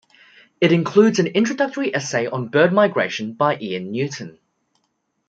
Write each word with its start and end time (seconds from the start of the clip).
It 0.59 0.71
includes 0.71 1.19
an 1.19 1.27
introductory 1.27 1.95
essay 1.95 2.25
on 2.25 2.47
bird 2.47 2.73
migration 2.73 3.33
by 3.33 3.59
Ian 3.59 3.91
Newton. 3.91 4.39